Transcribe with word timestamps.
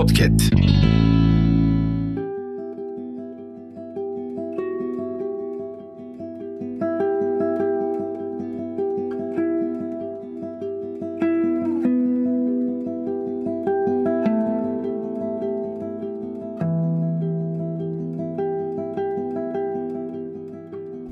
Podcast. 0.00 0.40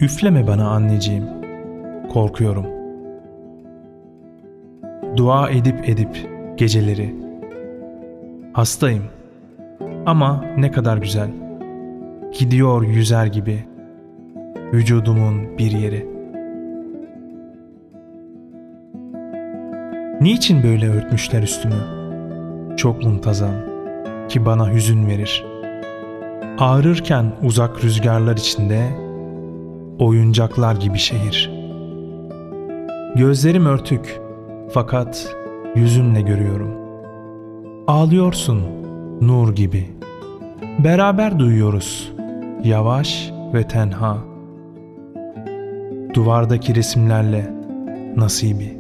Üfleme 0.01 0.47
bana 0.47 0.71
anneciğim. 0.71 1.25
Korkuyorum. 2.13 2.67
Dua 5.17 5.51
edip 5.51 5.89
edip 5.89 6.29
geceleri. 6.57 7.28
Hastayım. 8.59 9.05
Ama 10.07 10.45
ne 10.57 10.71
kadar 10.71 10.97
güzel. 10.97 11.31
Gidiyor 12.39 12.83
yüzer 12.83 13.27
gibi. 13.27 13.65
Vücudumun 14.73 15.59
bir 15.59 15.71
yeri. 15.71 16.07
Niçin 20.21 20.63
böyle 20.63 20.89
örtmüşler 20.89 21.43
üstümü? 21.43 21.75
Çok 22.77 23.05
muntazam 23.05 23.55
ki 24.29 24.47
bana 24.47 24.73
hüzün 24.73 25.07
verir. 25.07 25.47
Ağrırken 26.59 27.33
uzak 27.43 27.85
rüzgarlar 27.85 28.37
içinde 28.37 28.89
oyuncaklar 29.99 30.77
gibi 30.77 30.99
şehir. 30.99 31.51
Gözlerim 33.17 33.67
örtük 33.67 34.21
fakat 34.73 35.37
yüzünle 35.75 36.21
görüyorum. 36.23 36.88
Ağlıyorsun 37.89 38.63
nur 39.21 39.55
gibi. 39.55 39.87
Beraber 40.85 41.39
duyuyoruz 41.39 42.13
yavaş 42.65 43.31
ve 43.55 43.69
tenha. 43.69 44.19
Duvardaki 46.15 46.75
resimlerle 46.75 47.51
nasibi. 48.17 48.79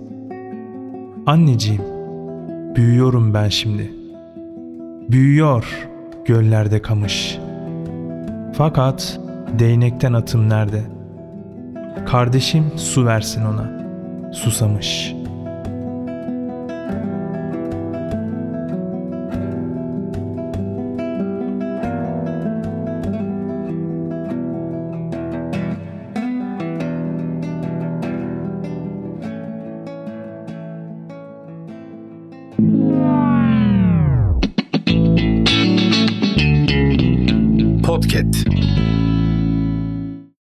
Anneciğim, 1.26 1.82
büyüyorum 2.76 3.34
ben 3.34 3.48
şimdi. 3.48 3.92
Büyüyor 5.10 5.88
göllerde 6.24 6.82
kamış. 6.82 7.38
Fakat 8.52 9.20
değnekten 9.58 10.12
atım 10.12 10.48
nerede?'' 10.48 10.98
Kardeşim 12.06 12.72
su 12.76 13.06
versin 13.06 13.44
ona. 13.44 13.70
Susamış. 14.32 15.17
Podcast. 37.88 38.44